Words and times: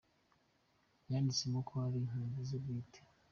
yanditsemo 1.09 1.59
ko 1.67 1.73
ari 1.85 1.95
impanzu 2.01 2.39
ze 2.49 2.57
bwite". 2.63 2.99